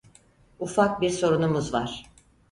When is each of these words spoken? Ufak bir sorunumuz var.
Ufak 0.59 1.01
bir 1.01 1.09
sorunumuz 1.09 1.73
var. 1.73 2.05